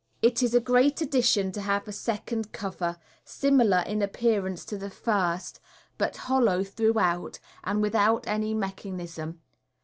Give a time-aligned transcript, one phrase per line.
[0.23, 4.89] It is a great addition to have a second cover, similar in appearance to the
[4.89, 5.59] first,
[5.99, 9.41] but hollow throughout, and without any mechanism.